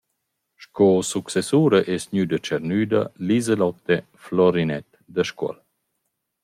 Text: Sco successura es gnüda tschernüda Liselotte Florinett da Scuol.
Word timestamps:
Sco 0.63 0.87
successura 1.09 1.79
es 1.95 2.03
gnüda 2.13 2.37
tschernüda 2.41 3.01
Liselotte 3.27 3.97
Florinett 4.25 4.89
da 5.13 5.23
Scuol. 5.29 5.57